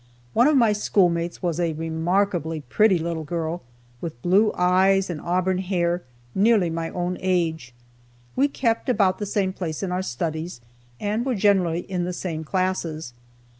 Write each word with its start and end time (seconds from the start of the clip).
One 0.33 0.47
of 0.47 0.57
my 0.57 0.73
schoolmates 0.73 1.43
was 1.43 1.59
a 1.59 1.73
remarkably 1.73 2.61
pretty 2.61 2.97
little 2.97 3.23
girl, 3.23 3.61
with 4.01 4.19
blue 4.23 4.51
eyes 4.55 5.11
and 5.11 5.21
auburn 5.21 5.59
hair, 5.59 6.01
nearly 6.33 6.71
my 6.71 6.89
own 6.89 7.17
age. 7.19 7.71
We 8.35 8.47
kept 8.47 8.89
about 8.89 9.19
the 9.19 9.27
same 9.27 9.53
place 9.53 9.83
in 9.83 9.91
our 9.91 10.01
studies, 10.01 10.59
and 10.99 11.23
were 11.23 11.35
generally 11.35 11.81
in 11.81 12.03
the 12.03 12.13
same 12.13 12.43
classes. 12.43 13.13